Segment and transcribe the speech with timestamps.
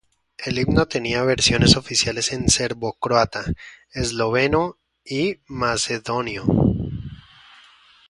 [0.43, 3.45] El himno tenía versiones oficiales en serbocroata,
[3.91, 6.43] esloveno y macedonio.